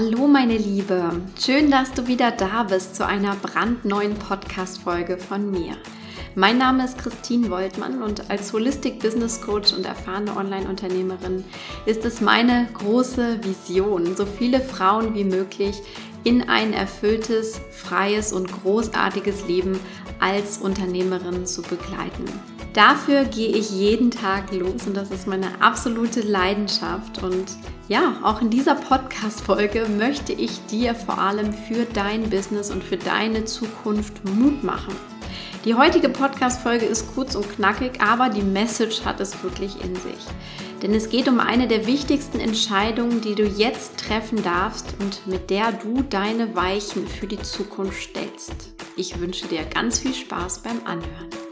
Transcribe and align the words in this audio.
Hallo 0.00 0.28
meine 0.28 0.56
Liebe, 0.56 1.10
schön, 1.44 1.72
dass 1.72 1.92
du 1.92 2.06
wieder 2.06 2.30
da 2.30 2.62
bist 2.62 2.94
zu 2.94 3.04
einer 3.04 3.34
brandneuen 3.34 4.14
Podcast-Folge 4.14 5.18
von 5.18 5.50
mir. 5.50 5.76
Mein 6.36 6.56
Name 6.56 6.84
ist 6.84 6.98
Christine 6.98 7.50
Woltmann 7.50 8.00
und 8.04 8.30
als 8.30 8.52
Holistic 8.52 9.00
Business 9.00 9.40
Coach 9.40 9.72
und 9.72 9.84
erfahrene 9.84 10.36
Online-Unternehmerin 10.36 11.42
ist 11.84 12.04
es 12.04 12.20
meine 12.20 12.68
große 12.74 13.42
Vision, 13.42 14.14
so 14.14 14.24
viele 14.24 14.60
Frauen 14.60 15.16
wie 15.16 15.24
möglich 15.24 15.82
in 16.22 16.48
ein 16.48 16.72
erfülltes, 16.72 17.60
freies 17.72 18.32
und 18.32 18.52
großartiges 18.52 19.48
Leben 19.48 19.80
als 20.20 20.58
Unternehmerin 20.58 21.44
zu 21.44 21.60
begleiten. 21.62 22.24
Dafür 22.74 23.24
gehe 23.24 23.48
ich 23.48 23.70
jeden 23.70 24.10
Tag 24.10 24.52
los 24.52 24.86
und 24.86 24.96
das 24.96 25.10
ist 25.10 25.26
meine 25.26 25.60
absolute 25.60 26.20
Leidenschaft. 26.20 27.22
Und 27.22 27.46
ja, 27.88 28.16
auch 28.22 28.42
in 28.42 28.50
dieser 28.50 28.74
Podcast-Folge 28.74 29.86
möchte 29.88 30.32
ich 30.32 30.64
dir 30.66 30.94
vor 30.94 31.18
allem 31.18 31.52
für 31.52 31.86
dein 31.86 32.28
Business 32.28 32.70
und 32.70 32.84
für 32.84 32.98
deine 32.98 33.46
Zukunft 33.46 34.24
Mut 34.28 34.62
machen. 34.62 34.94
Die 35.64 35.74
heutige 35.74 36.08
Podcast-Folge 36.08 36.86
ist 36.86 37.14
kurz 37.14 37.34
und 37.34 37.50
knackig, 37.56 38.00
aber 38.00 38.28
die 38.28 38.42
Message 38.42 39.04
hat 39.04 39.20
es 39.20 39.42
wirklich 39.42 39.82
in 39.82 39.94
sich. 39.94 40.26
Denn 40.82 40.94
es 40.94 41.08
geht 41.10 41.26
um 41.26 41.40
eine 41.40 41.66
der 41.66 41.86
wichtigsten 41.86 42.38
Entscheidungen, 42.38 43.20
die 43.20 43.34
du 43.34 43.44
jetzt 43.44 43.98
treffen 43.98 44.42
darfst 44.44 44.94
und 45.00 45.26
mit 45.26 45.50
der 45.50 45.72
du 45.72 46.02
deine 46.02 46.54
Weichen 46.54 47.08
für 47.08 47.26
die 47.26 47.42
Zukunft 47.42 48.10
stellst. 48.10 48.54
Ich 48.94 49.18
wünsche 49.18 49.48
dir 49.48 49.64
ganz 49.64 49.98
viel 49.98 50.14
Spaß 50.14 50.60
beim 50.62 50.80
Anhören. 50.84 51.47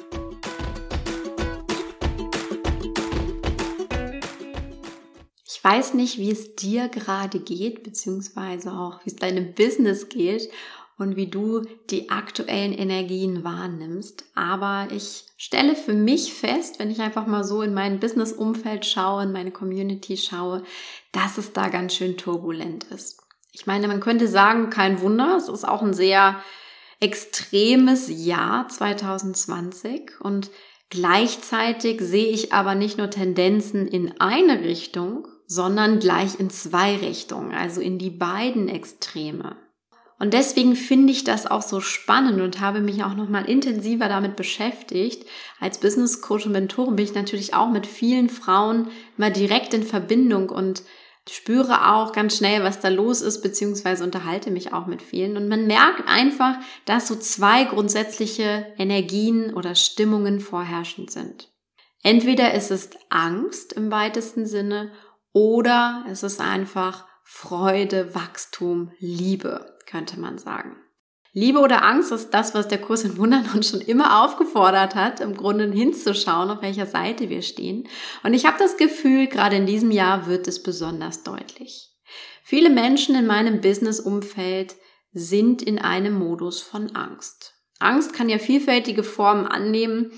Weiß 5.62 5.95
nicht, 5.95 6.19
wie 6.19 6.30
es 6.30 6.56
dir 6.56 6.88
gerade 6.88 7.38
geht, 7.40 7.82
beziehungsweise 7.82 8.73
auch, 8.73 9.01
wie 9.04 9.10
es 9.10 9.16
deinem 9.16 9.54
Business 9.54 10.09
geht 10.09 10.51
und 10.98 11.16
wie 11.16 11.26
du 11.29 11.63
die 11.90 12.09
aktuellen 12.09 12.73
Energien 12.73 13.45
wahrnimmst. 13.45 14.24
Aber 14.35 14.88
ich 14.90 15.24
stelle 15.37 15.76
für 15.76 15.93
mich 15.93 16.32
fest, 16.32 16.79
wenn 16.79 16.90
ich 16.90 17.01
einfach 17.01 17.26
mal 17.26 17.45
so 17.45 17.63
in 17.63 17.74
mein 17.74 18.01
Business-Umfeld 18.01 18.87
schaue, 18.87 19.24
in 19.24 19.32
meine 19.32 19.51
Community 19.51 20.16
schaue, 20.16 20.63
dass 21.13 21.38
es 21.38 21.52
da 21.52 21.68
ganz 21.68 21.95
schön 21.95 22.16
turbulent 22.16 22.85
ist. 22.85 23.18
Ich 23.52 23.66
meine, 23.66 23.88
man 23.88 24.01
könnte 24.01 24.29
sagen, 24.29 24.70
kein 24.70 25.01
Wunder, 25.01 25.37
es 25.37 25.48
ist 25.48 25.66
auch 25.66 25.82
ein 25.82 25.95
sehr 25.95 26.41
extremes 27.01 28.09
Jahr 28.09 28.68
2020 28.68 30.20
und 30.20 30.51
gleichzeitig 30.88 32.01
sehe 32.01 32.29
ich 32.29 32.52
aber 32.52 32.74
nicht 32.74 32.96
nur 32.96 33.10
Tendenzen 33.10 33.87
in 33.87 34.18
eine 34.18 34.60
Richtung, 34.60 35.29
sondern 35.47 35.99
gleich 35.99 36.41
in 36.41 36.51
zwei 36.51 36.97
Richtungen, 36.97 37.52
also 37.52 37.80
in 37.80 37.99
die 37.99 38.11
beiden 38.11 38.69
Extreme. 38.69 39.57
Und 40.19 40.33
deswegen 40.33 40.77
finde 40.77 41.13
ich 41.13 41.25
das 41.25 41.47
auch 41.47 41.61
so 41.61 41.80
spannend 41.80 42.41
und 42.41 42.61
habe 42.61 42.80
mich 42.80 43.05
auch 43.05 43.15
noch 43.15 43.29
mal 43.29 43.45
intensiver 43.45 44.09
damit 44.09 44.35
beschäftigt. 44.35 45.27
Als 45.61 45.79
Business 45.79 46.23
Coach 46.23 46.47
und 46.47 46.53
Mentorin 46.53 46.97
bin 46.97 47.05
ich 47.05 47.15
natürlich 47.15 47.53
auch 47.53 47.69
mit 47.69 47.87
vielen 47.87 48.30
Frauen 48.30 48.88
mal 49.19 49.30
direkt 49.30 49.75
in 49.75 49.83
Verbindung 49.83 50.49
und 50.49 50.83
spüre 51.29 51.93
auch 51.93 52.13
ganz 52.13 52.38
schnell, 52.38 52.63
was 52.63 52.81
da 52.81 52.88
los 52.88 53.21
ist, 53.21 53.43
beziehungsweise 53.43 54.05
unterhalte 54.05 54.51
mich 54.51 54.73
auch 54.73 54.87
mit 54.87 55.03
vielen. 55.03 55.37
Und 55.37 55.49
man 55.49 55.66
merkt 55.66 56.09
einfach, 56.09 56.57
dass 56.87 57.09
so 57.09 57.16
zwei 57.16 57.65
grundsätzliche 57.65 58.73
Energien 58.79 59.53
oder 59.53 59.75
Stimmungen 59.75 60.41
vorherrschend 60.41 61.10
sind. 61.10 61.51
Entweder 62.03 62.55
ist 62.55 62.71
es 62.71 62.91
Angst 63.10 63.73
im 63.73 63.91
weitesten 63.91 64.47
Sinne 64.47 64.93
oder 65.37 66.03
es 66.10 66.22
ist 66.22 66.41
einfach 66.41 67.04
Freude, 67.22 68.15
Wachstum, 68.15 68.91
Liebe, 69.00 69.76
könnte 69.84 70.19
man 70.19 70.38
sagen. 70.38 70.78
Liebe 71.34 71.58
oder 71.58 71.84
Angst 71.84 72.10
ist 72.10 72.30
das, 72.30 72.54
was 72.54 72.69
der 72.69 72.80
Kurs 72.80 73.04
in 73.04 73.19
Wundern 73.19 73.46
uns 73.54 73.69
schon 73.69 73.82
immer 73.82 74.25
aufgefordert 74.25 74.94
hat, 74.94 75.20
im 75.20 75.36
Grunde 75.36 75.70
hinzuschauen, 75.70 76.48
auf 76.48 76.62
welcher 76.62 76.86
Seite 76.86 77.28
wir 77.28 77.42
stehen. 77.42 77.86
Und 78.22 78.32
ich 78.32 78.46
habe 78.46 78.56
das 78.58 78.78
Gefühl, 78.78 79.26
gerade 79.26 79.56
in 79.56 79.66
diesem 79.66 79.91
Jahr 79.91 80.26
wird 80.26 80.48
es 80.48 80.62
besonders 80.62 81.22
deutlich. 81.22 81.91
Viele 82.42 82.70
Menschen 82.70 83.14
in 83.14 83.26
meinem 83.26 83.60
Business-Umfeld 83.60 84.76
sind 85.12 85.60
in 85.60 85.78
einem 85.78 86.19
Modus 86.19 86.62
von 86.62 86.96
Angst. 86.96 87.52
Angst 87.78 88.14
kann 88.14 88.30
ja 88.30 88.38
vielfältige 88.38 89.02
Formen 89.02 89.46
annehmen. 89.46 90.12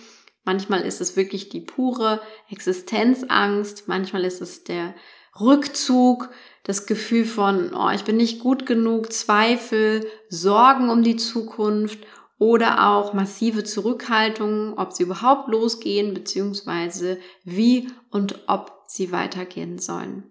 Manchmal 0.49 0.81
ist 0.87 1.03
es 1.03 1.15
wirklich 1.15 1.51
die 1.51 1.61
pure 1.61 2.23
Existenzangst, 2.51 3.87
manchmal 3.87 4.25
ist 4.25 4.41
es 4.41 4.65
der 4.65 4.95
Rückzug, 5.39 6.31
das 6.65 6.87
Gefühl 6.87 7.27
von, 7.27 7.75
oh, 7.75 7.91
ich 7.91 8.05
bin 8.05 8.17
nicht 8.17 8.41
gut 8.41 8.65
genug, 8.65 9.13
Zweifel, 9.13 10.07
Sorgen 10.31 10.89
um 10.89 11.03
die 11.03 11.19
Zukunft 11.19 11.99
oder 12.39 12.89
auch 12.89 13.13
massive 13.13 13.63
Zurückhaltung, 13.63 14.79
ob 14.79 14.95
sie 14.95 15.03
überhaupt 15.03 15.51
losgehen, 15.51 16.15
beziehungsweise 16.15 17.19
wie 17.45 17.91
und 18.11 18.45
ob 18.47 18.85
sie 18.87 19.13
weitergehen 19.13 19.79
sollen. 19.79 20.31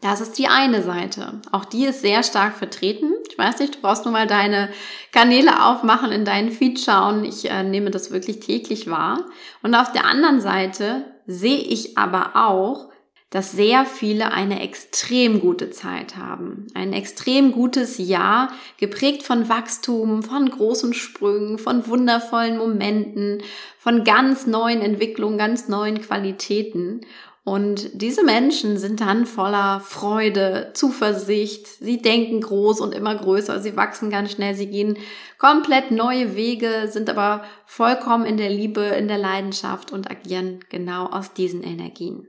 Das 0.00 0.20
ist 0.20 0.38
die 0.38 0.48
eine 0.48 0.82
Seite. 0.82 1.40
Auch 1.52 1.64
die 1.64 1.86
ist 1.86 2.02
sehr 2.02 2.22
stark 2.22 2.56
vertreten. 2.56 3.12
Ich 3.30 3.38
weiß 3.38 3.58
nicht, 3.58 3.76
du 3.76 3.80
brauchst 3.80 4.04
nur 4.04 4.12
mal 4.12 4.26
deine 4.26 4.68
Kanäle 5.10 5.64
aufmachen, 5.64 6.12
in 6.12 6.24
deinen 6.24 6.52
Feed 6.52 6.78
schauen. 6.80 7.24
Ich 7.24 7.48
äh, 7.48 7.62
nehme 7.62 7.90
das 7.90 8.10
wirklich 8.10 8.40
täglich 8.40 8.90
wahr. 8.90 9.24
Und 9.62 9.74
auf 9.74 9.92
der 9.92 10.04
anderen 10.04 10.40
Seite 10.40 11.04
sehe 11.26 11.58
ich 11.58 11.96
aber 11.96 12.36
auch, 12.36 12.90
dass 13.30 13.52
sehr 13.52 13.84
viele 13.84 14.32
eine 14.32 14.62
extrem 14.62 15.40
gute 15.40 15.70
Zeit 15.70 16.16
haben. 16.16 16.68
Ein 16.74 16.92
extrem 16.92 17.50
gutes 17.50 17.98
Jahr, 17.98 18.52
geprägt 18.78 19.24
von 19.24 19.48
Wachstum, 19.48 20.22
von 20.22 20.48
großen 20.48 20.94
Sprüngen, 20.94 21.58
von 21.58 21.88
wundervollen 21.88 22.56
Momenten, 22.56 23.42
von 23.78 24.04
ganz 24.04 24.46
neuen 24.46 24.80
Entwicklungen, 24.80 25.38
ganz 25.38 25.68
neuen 25.68 26.00
Qualitäten. 26.00 27.00
Und 27.48 28.02
diese 28.02 28.24
Menschen 28.24 28.76
sind 28.76 29.00
dann 29.00 29.24
voller 29.24 29.78
Freude, 29.78 30.72
Zuversicht. 30.74 31.68
Sie 31.68 32.02
denken 32.02 32.40
groß 32.40 32.80
und 32.80 32.92
immer 32.92 33.14
größer. 33.14 33.60
Sie 33.60 33.76
wachsen 33.76 34.10
ganz 34.10 34.32
schnell. 34.32 34.56
Sie 34.56 34.66
gehen 34.66 34.98
komplett 35.38 35.92
neue 35.92 36.34
Wege, 36.34 36.88
sind 36.90 37.08
aber 37.08 37.44
vollkommen 37.64 38.26
in 38.26 38.36
der 38.36 38.50
Liebe, 38.50 38.80
in 38.80 39.06
der 39.06 39.18
Leidenschaft 39.18 39.92
und 39.92 40.10
agieren 40.10 40.58
genau 40.70 41.06
aus 41.06 41.34
diesen 41.34 41.62
Energien. 41.62 42.26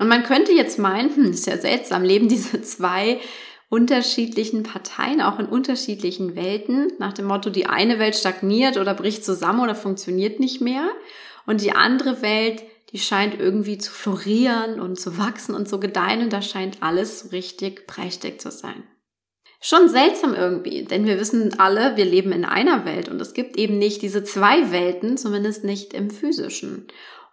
Und 0.00 0.08
man 0.08 0.24
könnte 0.24 0.50
jetzt 0.50 0.80
meinen, 0.80 1.14
hm, 1.14 1.30
ist 1.30 1.46
ja 1.46 1.56
seltsam, 1.56 2.02
leben 2.02 2.26
diese 2.28 2.60
zwei 2.60 3.20
unterschiedlichen 3.68 4.64
Parteien 4.64 5.20
auch 5.20 5.38
in 5.38 5.46
unterschiedlichen 5.46 6.34
Welten. 6.34 6.92
Nach 6.98 7.12
dem 7.12 7.26
Motto, 7.26 7.50
die 7.50 7.66
eine 7.66 8.00
Welt 8.00 8.16
stagniert 8.16 8.78
oder 8.78 8.94
bricht 8.94 9.24
zusammen 9.24 9.60
oder 9.60 9.76
funktioniert 9.76 10.40
nicht 10.40 10.60
mehr. 10.60 10.90
Und 11.46 11.60
die 11.60 11.70
andere 11.70 12.20
Welt 12.20 12.64
die 12.92 12.98
scheint 12.98 13.38
irgendwie 13.38 13.78
zu 13.78 13.92
florieren 13.92 14.80
und 14.80 14.98
zu 14.98 15.18
wachsen 15.18 15.54
und 15.54 15.68
zu 15.68 15.78
gedeihen 15.78 16.22
und 16.22 16.32
da 16.32 16.42
scheint 16.42 16.82
alles 16.82 17.32
richtig 17.32 17.86
prächtig 17.86 18.40
zu 18.40 18.50
sein. 18.50 18.82
Schon 19.60 19.88
seltsam 19.88 20.34
irgendwie, 20.34 20.84
denn 20.84 21.04
wir 21.04 21.20
wissen 21.20 21.60
alle, 21.60 21.96
wir 21.96 22.06
leben 22.06 22.32
in 22.32 22.46
einer 22.46 22.86
Welt 22.86 23.08
und 23.08 23.20
es 23.20 23.34
gibt 23.34 23.58
eben 23.58 23.78
nicht 23.78 24.00
diese 24.00 24.24
zwei 24.24 24.72
Welten, 24.72 25.18
zumindest 25.18 25.64
nicht 25.64 25.92
im 25.92 26.10
physischen. 26.10 26.88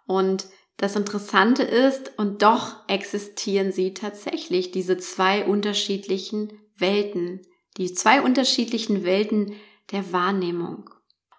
Und 0.06 0.46
das 0.76 0.94
Interessante 0.94 1.62
ist, 1.62 2.12
und 2.18 2.42
doch 2.42 2.86
existieren 2.86 3.72
sie 3.72 3.94
tatsächlich, 3.94 4.70
diese 4.70 4.98
zwei 4.98 5.44
unterschiedlichen 5.44 6.52
Welten, 6.76 7.40
die 7.78 7.92
zwei 7.94 8.20
unterschiedlichen 8.22 9.04
Welten 9.04 9.54
der 9.90 10.12
Wahrnehmung. 10.12 10.90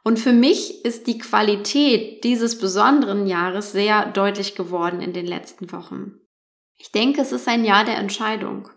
Und 0.04 0.20
für 0.20 0.34
mich 0.34 0.86
ist 0.86 1.08
die 1.08 1.18
Qualität 1.18 2.24
dieses 2.24 2.58
besonderen 2.58 3.28
Jahres 3.28 3.72
sehr 3.72 4.06
deutlich 4.06 4.56
geworden 4.56 5.02
in 5.02 5.14
den 5.14 5.26
letzten 5.26 5.72
Wochen. 5.72 6.14
Ich 6.78 6.92
denke, 6.92 7.22
es 7.22 7.32
ist 7.32 7.48
ein 7.48 7.66
Jahr 7.66 7.84
der 7.84 7.98
Entscheidung. 7.98 8.70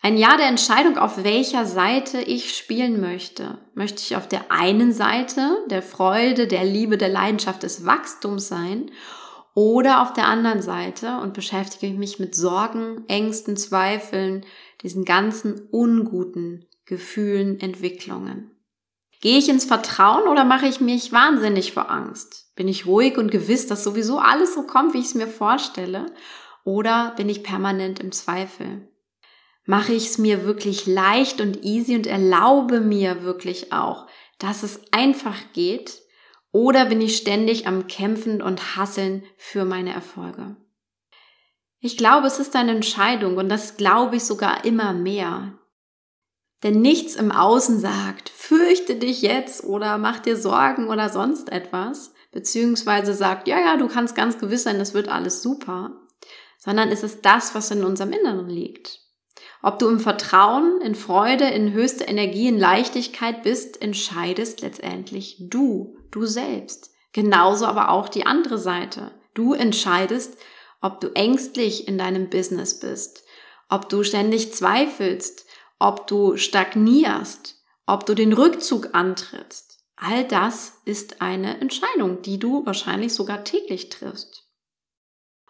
Ein 0.00 0.16
Jahr 0.16 0.36
der 0.36 0.46
Entscheidung, 0.46 0.96
auf 0.96 1.24
welcher 1.24 1.66
Seite 1.66 2.20
ich 2.20 2.56
spielen 2.56 3.00
möchte. 3.00 3.58
Möchte 3.74 4.00
ich 4.00 4.16
auf 4.16 4.28
der 4.28 4.50
einen 4.50 4.92
Seite 4.92 5.64
der 5.68 5.82
Freude, 5.82 6.46
der 6.46 6.64
Liebe, 6.64 6.96
der 6.96 7.08
Leidenschaft 7.08 7.64
des 7.64 7.84
Wachstums 7.84 8.48
sein 8.48 8.90
oder 9.54 10.02
auf 10.02 10.12
der 10.12 10.28
anderen 10.28 10.62
Seite 10.62 11.18
und 11.18 11.34
beschäftige 11.34 11.92
ich 11.92 11.98
mich 11.98 12.20
mit 12.20 12.36
Sorgen, 12.36 13.04
Ängsten, 13.08 13.56
Zweifeln, 13.56 14.46
diesen 14.82 15.04
ganzen 15.04 15.68
unguten 15.72 16.66
Gefühlen, 16.86 17.58
Entwicklungen. 17.58 18.57
Gehe 19.20 19.38
ich 19.38 19.48
ins 19.48 19.64
Vertrauen 19.64 20.28
oder 20.28 20.44
mache 20.44 20.66
ich 20.66 20.80
mich 20.80 21.12
wahnsinnig 21.12 21.72
vor 21.72 21.90
Angst? 21.90 22.52
Bin 22.54 22.68
ich 22.68 22.86
ruhig 22.86 23.18
und 23.18 23.30
gewiss, 23.30 23.66
dass 23.66 23.84
sowieso 23.84 24.18
alles 24.18 24.54
so 24.54 24.62
kommt, 24.62 24.94
wie 24.94 24.98
ich 24.98 25.06
es 25.06 25.14
mir 25.14 25.26
vorstelle? 25.26 26.12
Oder 26.64 27.14
bin 27.16 27.28
ich 27.28 27.42
permanent 27.42 27.98
im 27.98 28.12
Zweifel? 28.12 28.88
Mache 29.64 29.92
ich 29.92 30.06
es 30.06 30.18
mir 30.18 30.44
wirklich 30.44 30.86
leicht 30.86 31.40
und 31.40 31.64
easy 31.64 31.94
und 31.94 32.06
erlaube 32.06 32.80
mir 32.80 33.22
wirklich 33.22 33.72
auch, 33.72 34.06
dass 34.38 34.62
es 34.62 34.80
einfach 34.92 35.36
geht? 35.52 36.00
Oder 36.52 36.86
bin 36.86 37.00
ich 37.00 37.16
ständig 37.16 37.66
am 37.66 37.86
Kämpfen 37.86 38.40
und 38.40 38.76
Hasseln 38.76 39.24
für 39.36 39.64
meine 39.64 39.92
Erfolge? 39.92 40.56
Ich 41.80 41.96
glaube, 41.96 42.26
es 42.26 42.38
ist 42.38 42.56
eine 42.56 42.72
Entscheidung 42.72 43.36
und 43.36 43.48
das 43.48 43.76
glaube 43.76 44.16
ich 44.16 44.24
sogar 44.24 44.64
immer 44.64 44.92
mehr. 44.92 45.57
Denn 46.62 46.80
nichts 46.80 47.14
im 47.14 47.30
Außen 47.30 47.78
sagt, 47.78 48.30
fürchte 48.30 48.96
dich 48.96 49.22
jetzt 49.22 49.62
oder 49.62 49.96
mach 49.98 50.18
dir 50.18 50.36
Sorgen 50.36 50.88
oder 50.88 51.08
sonst 51.08 51.50
etwas, 51.52 52.12
beziehungsweise 52.32 53.14
sagt, 53.14 53.46
ja, 53.46 53.60
ja, 53.60 53.76
du 53.76 53.86
kannst 53.86 54.16
ganz 54.16 54.38
gewiss 54.38 54.64
sein, 54.64 54.80
es 54.80 54.92
wird 54.92 55.08
alles 55.08 55.42
super, 55.42 56.00
sondern 56.58 56.88
es 56.90 57.02
ist 57.02 57.24
das, 57.24 57.54
was 57.54 57.70
in 57.70 57.84
unserem 57.84 58.12
Inneren 58.12 58.48
liegt. 58.48 59.00
Ob 59.62 59.78
du 59.78 59.88
im 59.88 60.00
Vertrauen, 60.00 60.80
in 60.80 60.94
Freude, 60.94 61.44
in 61.44 61.72
höchste 61.72 62.04
Energie, 62.04 62.48
in 62.48 62.58
Leichtigkeit 62.58 63.42
bist, 63.42 63.80
entscheidest 63.82 64.60
letztendlich 64.60 65.36
du, 65.40 65.96
du 66.10 66.26
selbst. 66.26 66.90
Genauso 67.12 67.66
aber 67.66 67.90
auch 67.90 68.08
die 68.08 68.26
andere 68.26 68.58
Seite. 68.58 69.12
Du 69.34 69.54
entscheidest, 69.54 70.36
ob 70.80 71.00
du 71.00 71.08
ängstlich 71.14 71.88
in 71.88 71.98
deinem 71.98 72.30
Business 72.30 72.78
bist, 72.78 73.24
ob 73.68 73.88
du 73.88 74.04
ständig 74.04 74.52
zweifelst, 74.52 75.46
ob 75.78 76.06
du 76.06 76.36
stagnierst, 76.36 77.62
ob 77.86 78.06
du 78.06 78.14
den 78.14 78.32
Rückzug 78.32 78.94
antrittst. 78.94 79.78
All 79.96 80.24
das 80.24 80.80
ist 80.84 81.20
eine 81.20 81.60
Entscheidung, 81.60 82.22
die 82.22 82.38
du 82.38 82.64
wahrscheinlich 82.64 83.14
sogar 83.14 83.44
täglich 83.44 83.88
triffst. 83.88 84.44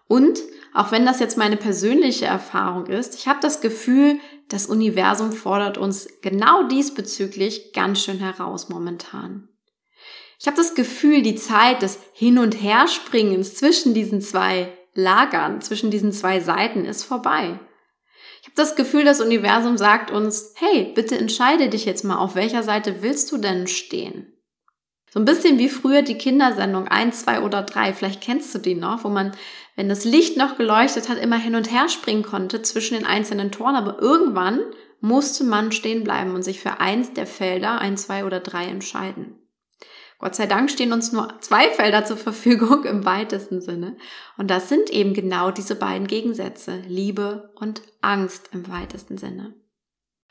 Und 0.07 0.41
auch 0.73 0.91
wenn 0.91 1.05
das 1.05 1.21
jetzt 1.21 1.37
meine 1.37 1.59
persönliche 1.59 2.25
Erfahrung 2.25 2.87
ist, 2.87 3.15
ich 3.15 3.29
habe 3.29 3.41
das 3.43 3.61
Gefühl, 3.61 4.19
das 4.49 4.67
Universum 4.67 5.33
fordert 5.33 5.77
uns 5.77 6.09
genau 6.23 6.67
diesbezüglich 6.67 7.75
ganz 7.75 8.03
schön 8.03 8.19
heraus 8.19 8.71
momentan. 8.71 9.49
Ich 10.41 10.47
habe 10.47 10.57
das 10.57 10.75
Gefühl, 10.75 11.23
die 11.23 11.35
Zeit 11.35 11.83
des 11.83 11.99
Hin- 12.13 12.39
und 12.39 12.63
Herspringens 12.63 13.55
zwischen 13.55 13.93
diesen 13.93 14.23
zwei 14.23 14.73
Lagern, 14.95 15.61
zwischen 15.61 15.91
diesen 15.91 16.13
zwei 16.13 16.41
Seiten 16.41 16.85
ist 16.85 17.05
vorbei. 17.05 17.61
Habe 18.49 18.57
das 18.57 18.77
Gefühl, 18.77 19.05
das 19.05 19.21
Universum 19.21 19.77
sagt 19.77 20.11
uns, 20.11 20.55
hey, 20.57 20.91
bitte 20.95 21.19
entscheide 21.19 21.69
dich 21.69 21.85
jetzt 21.85 22.03
mal, 22.03 22.17
auf 22.17 22.35
welcher 22.35 22.63
Seite 22.63 23.03
willst 23.03 23.31
du 23.31 23.37
denn 23.37 23.67
stehen? 23.67 24.33
So 25.11 25.21
ein 25.21 25.27
bisschen 25.27 25.59
wie 25.59 25.69
früher 25.69 26.03
die 26.03 26.17
Kindersendung 26.17 26.89
1, 26.89 27.25
2 27.25 27.43
oder 27.43 27.63
3, 27.63 27.93
vielleicht 27.93 28.23
kennst 28.23 28.55
du 28.55 28.59
die 28.59 28.75
noch, 28.75 29.05
wo 29.05 29.09
man, 29.09 29.33
wenn 29.77 29.89
das 29.89 30.05
Licht 30.05 30.39
noch 30.39 30.57
geleuchtet 30.57 31.09
hat, 31.09 31.19
immer 31.19 31.37
hin 31.37 31.55
und 31.55 31.71
her 31.71 31.89
springen 31.89 32.23
konnte 32.23 32.63
zwischen 32.63 32.95
den 32.95 33.07
einzelnen 33.07 33.51
Toren, 33.51 33.77
aber 33.77 34.01
irgendwann 34.01 34.61
musste 35.01 35.45
man 35.45 35.71
stehen 35.71 36.05
bleiben 36.05 36.35
und 36.35 36.43
sich 36.43 36.61
für 36.61 36.81
eins 36.81 37.13
der 37.13 37.27
Felder, 37.27 37.81
ein, 37.81 37.97
zwei 37.99 38.25
oder 38.25 38.41
drei 38.41 38.65
entscheiden. 38.65 39.28
Gott 40.19 40.35
sei 40.35 40.47
Dank 40.47 40.69
stehen 40.69 40.93
uns 40.93 41.13
nur 41.13 41.33
zwei 41.41 41.71
Felder 41.71 42.05
zur 42.05 42.17
Verfügung 42.17 42.85
im 42.85 43.05
weitesten 43.05 43.61
Sinne. 43.61 43.97
Und 44.37 44.51
das 44.51 44.69
sind 44.69 44.91
eben 44.91 45.15
genau 45.15 45.53
diese 45.53 45.77
beiden 45.77 46.09
Gegensätze, 46.09 46.83
Liebe 46.89 47.53
und 47.55 47.83
Angst 48.01 48.51
im 48.53 48.69
weitesten 48.69 49.17
Sinne. 49.17 49.55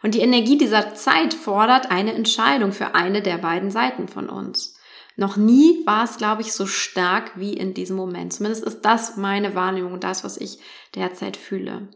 Und 0.04 0.13
die 0.13 0.19
Energie 0.19 0.57
dieser 0.57 0.94
Zeit 0.94 1.34
fordert 1.34 1.89
eine 1.89 2.13
Entscheidung 2.13 2.72
für 2.74 2.95
eine 2.95 3.22
der 3.22 3.38
beiden 3.38 3.72
Seiten 3.72 4.07
von 4.07 4.30
uns. 4.30 4.75
Noch 5.16 5.38
nie 5.38 5.84
war 5.86 6.04
es, 6.04 6.18
glaube 6.18 6.44
ich, 6.44 6.54
so 6.54 6.68
stark 6.68 7.31
wie 7.36 7.54
in 7.54 7.74
diesem 7.74 7.95
Moment. 7.95 8.34
Zumindest 8.34 8.63
ist 8.63 8.81
das 8.81 9.18
meine 9.18 9.56
Wahrnehmung 9.56 9.94
und 9.94 10.04
das, 10.04 10.24
was 10.24 10.38
ich 10.38 10.60
derzeit 10.94 11.38
fühle. 11.38 11.88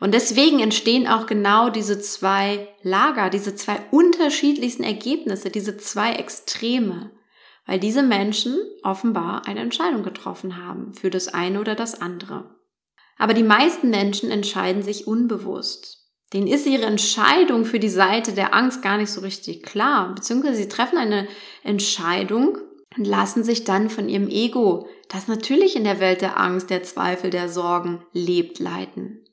Und 0.00 0.14
deswegen 0.14 0.58
entstehen 0.58 1.06
auch 1.06 1.26
genau 1.26 1.70
diese 1.70 2.00
zwei 2.00 2.68
Lager, 2.82 3.30
diese 3.30 3.54
zwei 3.54 3.80
unterschiedlichsten 3.90 4.82
Ergebnisse, 4.82 5.50
diese 5.50 5.76
zwei 5.76 6.14
Extreme, 6.14 7.10
weil 7.66 7.80
diese 7.80 8.02
Menschen 8.02 8.56
offenbar 8.82 9.46
eine 9.46 9.60
Entscheidung 9.60 10.02
getroffen 10.02 10.56
haben 10.56 10.94
für 10.94 11.10
das 11.10 11.28
eine 11.28 11.60
oder 11.60 11.74
das 11.74 12.00
andere. 12.00 12.54
Aber 13.18 13.34
die 13.34 13.42
meisten 13.42 13.90
Menschen 13.90 14.30
entscheiden 14.30 14.82
sich 14.82 15.06
unbewusst. 15.06 16.04
Denen 16.32 16.46
ist 16.46 16.66
ihre 16.66 16.86
Entscheidung 16.86 17.64
für 17.64 17.78
die 17.78 17.88
Seite 17.88 18.32
der 18.32 18.54
Angst 18.54 18.82
gar 18.82 18.96
nicht 18.96 19.10
so 19.10 19.20
richtig 19.20 19.62
klar, 19.62 20.14
beziehungsweise 20.14 20.56
sie 20.56 20.68
treffen 20.68 20.98
eine 20.98 21.28
Entscheidung 21.62 22.58
und 22.96 23.06
lassen 23.06 23.44
sich 23.44 23.64
dann 23.64 23.90
von 23.90 24.08
ihrem 24.08 24.28
Ego, 24.28 24.88
das 25.08 25.28
natürlich 25.28 25.76
in 25.76 25.84
der 25.84 26.00
Welt 26.00 26.22
der 26.22 26.38
Angst, 26.38 26.70
der 26.70 26.82
Zweifel, 26.82 27.30
der 27.30 27.48
Sorgen 27.48 28.04
lebt, 28.12 28.58
leiten. 28.58 29.24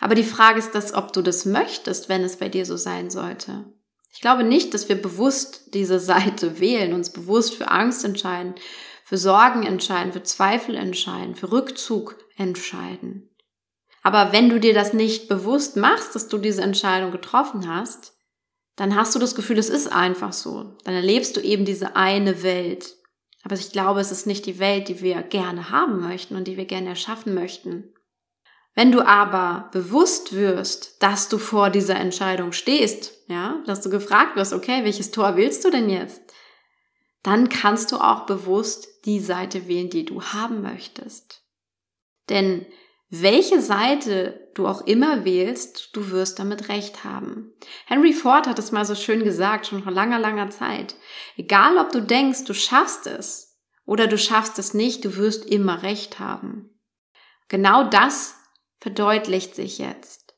Aber 0.00 0.14
die 0.14 0.22
Frage 0.22 0.58
ist 0.58 0.74
das, 0.74 0.94
ob 0.94 1.12
du 1.12 1.22
das 1.22 1.44
möchtest, 1.44 2.08
wenn 2.08 2.22
es 2.22 2.36
bei 2.36 2.48
dir 2.48 2.64
so 2.64 2.76
sein 2.76 3.10
sollte. 3.10 3.66
Ich 4.12 4.20
glaube 4.20 4.44
nicht, 4.44 4.74
dass 4.74 4.88
wir 4.88 5.00
bewusst 5.00 5.74
diese 5.74 6.00
Seite 6.00 6.60
wählen, 6.60 6.92
uns 6.92 7.10
bewusst 7.10 7.54
für 7.54 7.70
Angst 7.70 8.04
entscheiden, 8.04 8.54
für 9.04 9.18
Sorgen 9.18 9.64
entscheiden, 9.64 10.12
für 10.12 10.22
Zweifel 10.22 10.74
entscheiden, 10.74 11.34
für 11.34 11.50
Rückzug 11.50 12.18
entscheiden. 12.36 13.30
Aber 14.02 14.32
wenn 14.32 14.48
du 14.48 14.60
dir 14.60 14.74
das 14.74 14.92
nicht 14.92 15.28
bewusst 15.28 15.76
machst, 15.76 16.14
dass 16.14 16.28
du 16.28 16.38
diese 16.38 16.62
Entscheidung 16.62 17.10
getroffen 17.10 17.68
hast, 17.68 18.14
dann 18.76 18.94
hast 18.94 19.14
du 19.14 19.18
das 19.18 19.34
Gefühl, 19.34 19.58
es 19.58 19.68
ist 19.68 19.92
einfach 19.92 20.32
so. 20.32 20.76
Dann 20.84 20.94
erlebst 20.94 21.36
du 21.36 21.40
eben 21.40 21.64
diese 21.64 21.96
eine 21.96 22.42
Welt. 22.42 22.96
Aber 23.42 23.56
ich 23.56 23.72
glaube, 23.72 24.00
es 24.00 24.12
ist 24.12 24.26
nicht 24.26 24.46
die 24.46 24.58
Welt, 24.58 24.88
die 24.88 25.00
wir 25.00 25.22
gerne 25.22 25.70
haben 25.70 26.00
möchten 26.00 26.36
und 26.36 26.46
die 26.46 26.56
wir 26.56 26.64
gerne 26.64 26.90
erschaffen 26.90 27.34
möchten. 27.34 27.92
Wenn 28.74 28.92
du 28.92 29.04
aber 29.06 29.68
bewusst 29.72 30.34
wirst, 30.34 31.02
dass 31.02 31.28
du 31.28 31.38
vor 31.38 31.70
dieser 31.70 31.96
Entscheidung 31.96 32.52
stehst, 32.52 33.12
ja, 33.28 33.62
dass 33.66 33.80
du 33.80 33.90
gefragt 33.90 34.36
wirst, 34.36 34.52
okay, 34.52 34.84
welches 34.84 35.10
Tor 35.10 35.36
willst 35.36 35.64
du 35.64 35.70
denn 35.70 35.90
jetzt? 35.90 36.22
Dann 37.22 37.48
kannst 37.48 37.92
du 37.92 37.96
auch 37.96 38.26
bewusst 38.26 38.86
die 39.04 39.20
Seite 39.20 39.66
wählen, 39.68 39.90
die 39.90 40.04
du 40.04 40.22
haben 40.22 40.62
möchtest. 40.62 41.42
Denn 42.28 42.66
welche 43.10 43.62
Seite 43.62 44.50
du 44.54 44.66
auch 44.66 44.86
immer 44.86 45.24
wählst, 45.24 45.96
du 45.96 46.10
wirst 46.10 46.38
damit 46.38 46.68
recht 46.68 47.04
haben. 47.04 47.54
Henry 47.86 48.12
Ford 48.12 48.46
hat 48.46 48.58
es 48.58 48.70
mal 48.70 48.84
so 48.84 48.94
schön 48.94 49.24
gesagt, 49.24 49.66
schon 49.66 49.82
vor 49.82 49.92
langer, 49.92 50.18
langer 50.18 50.50
Zeit. 50.50 50.94
Egal 51.36 51.78
ob 51.78 51.90
du 51.90 52.02
denkst, 52.02 52.44
du 52.44 52.52
schaffst 52.52 53.06
es 53.06 53.58
oder 53.86 54.06
du 54.08 54.18
schaffst 54.18 54.58
es 54.58 54.74
nicht, 54.74 55.04
du 55.04 55.16
wirst 55.16 55.46
immer 55.46 55.82
recht 55.82 56.18
haben. 56.18 56.78
Genau 57.48 57.84
das 57.84 58.34
verdeutlicht 58.78 59.54
sich 59.54 59.78
jetzt. 59.78 60.34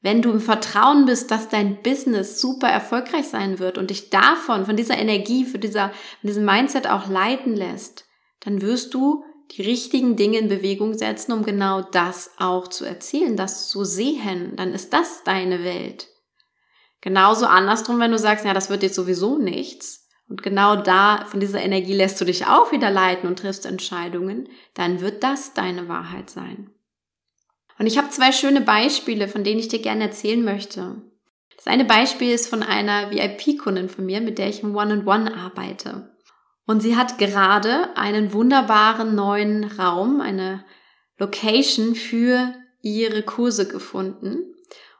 Wenn 0.00 0.22
du 0.22 0.30
im 0.30 0.40
Vertrauen 0.40 1.06
bist, 1.06 1.30
dass 1.30 1.48
dein 1.48 1.82
Business 1.82 2.40
super 2.40 2.68
erfolgreich 2.68 3.28
sein 3.28 3.58
wird 3.58 3.78
und 3.78 3.90
dich 3.90 4.10
davon, 4.10 4.64
von 4.64 4.76
dieser 4.76 4.96
Energie, 4.96 5.44
von, 5.44 5.60
dieser, 5.60 5.88
von 6.20 6.28
diesem 6.28 6.44
Mindset 6.44 6.88
auch 6.88 7.08
leiten 7.08 7.56
lässt, 7.56 8.06
dann 8.40 8.62
wirst 8.62 8.94
du 8.94 9.24
die 9.52 9.62
richtigen 9.62 10.14
Dinge 10.14 10.38
in 10.38 10.48
Bewegung 10.48 10.96
setzen, 10.96 11.32
um 11.32 11.42
genau 11.42 11.82
das 11.82 12.30
auch 12.36 12.68
zu 12.68 12.84
erzielen, 12.84 13.36
das 13.36 13.68
zu 13.68 13.84
sehen, 13.84 14.54
dann 14.56 14.72
ist 14.72 14.92
das 14.92 15.24
deine 15.24 15.64
Welt. 15.64 16.08
Genauso 17.00 17.46
andersrum, 17.46 17.98
wenn 17.98 18.10
du 18.12 18.18
sagst, 18.18 18.44
ja, 18.44 18.54
das 18.54 18.70
wird 18.70 18.82
jetzt 18.82 18.94
sowieso 18.94 19.38
nichts, 19.38 20.08
und 20.28 20.42
genau 20.42 20.76
da, 20.76 21.24
von 21.26 21.40
dieser 21.40 21.62
Energie 21.62 21.94
lässt 21.94 22.20
du 22.20 22.24
dich 22.24 22.46
auch 22.46 22.70
wieder 22.70 22.90
leiten 22.90 23.28
und 23.28 23.38
triffst 23.38 23.64
Entscheidungen, 23.64 24.48
dann 24.74 25.00
wird 25.00 25.22
das 25.22 25.54
deine 25.54 25.88
Wahrheit 25.88 26.28
sein. 26.28 26.70
Und 27.78 27.86
ich 27.86 27.96
habe 27.96 28.10
zwei 28.10 28.32
schöne 28.32 28.60
Beispiele, 28.60 29.28
von 29.28 29.44
denen 29.44 29.60
ich 29.60 29.68
dir 29.68 29.80
gerne 29.80 30.04
erzählen 30.04 30.44
möchte. 30.44 31.02
Das 31.56 31.66
eine 31.66 31.84
Beispiel 31.84 32.32
ist 32.32 32.48
von 32.48 32.62
einer 32.62 33.10
VIP-Kundin 33.10 33.88
von 33.88 34.06
mir, 34.06 34.20
mit 34.20 34.38
der 34.38 34.48
ich 34.48 34.62
im 34.62 34.74
One-on-One 34.74 35.30
-One 35.30 35.36
arbeite. 35.36 36.14
Und 36.66 36.80
sie 36.80 36.96
hat 36.96 37.18
gerade 37.18 37.96
einen 37.96 38.32
wunderbaren 38.32 39.14
neuen 39.14 39.64
Raum, 39.64 40.20
eine 40.20 40.64
Location 41.18 41.94
für 41.94 42.54
ihre 42.82 43.22
Kurse 43.22 43.66
gefunden 43.66 44.54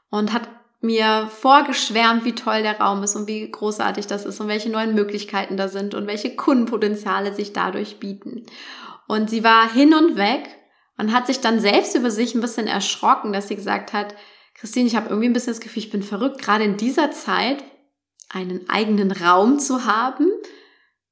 und 0.09 0.33
hat 0.33 0.49
mir 0.81 1.27
vorgeschwärmt, 1.27 2.25
wie 2.25 2.35
toll 2.35 2.61
der 2.61 2.79
Raum 2.79 3.03
ist 3.03 3.15
und 3.15 3.27
wie 3.27 3.49
großartig 3.49 4.07
das 4.07 4.25
ist 4.25 4.39
und 4.39 4.47
welche 4.47 4.69
neuen 4.69 4.95
Möglichkeiten 4.95 5.57
da 5.57 5.67
sind 5.67 5.93
und 5.93 6.07
welche 6.07 6.35
Kundenpotenziale 6.35 7.33
sich 7.33 7.53
dadurch 7.53 7.99
bieten. 7.99 8.45
Und 9.07 9.29
sie 9.29 9.43
war 9.43 9.71
hin 9.71 9.93
und 9.93 10.15
weg 10.15 10.58
und 10.99 11.13
hat 11.13 11.27
sich 11.27 11.39
dann 11.39 11.59
selbst 11.59 11.95
über 11.95 12.11
sich 12.11 12.35
ein 12.35 12.41
bisschen 12.41 12.67
erschrocken, 12.67 13.31
dass 13.31 13.47
sie 13.47 13.55
gesagt 13.55 13.93
hat, 13.93 14.15
Christine, 14.53 14.85
ich 14.85 14.97
habe 14.97 15.07
irgendwie 15.07 15.29
ein 15.29 15.33
bisschen 15.33 15.53
das 15.53 15.61
Gefühl, 15.61 15.83
ich 15.83 15.91
bin 15.91 16.03
verrückt, 16.03 16.41
gerade 16.41 16.65
in 16.65 16.75
dieser 16.75 17.11
Zeit 17.11 17.63
einen 18.27 18.69
eigenen 18.69 19.11
Raum 19.11 19.59
zu 19.59 19.85
haben, 19.85 20.27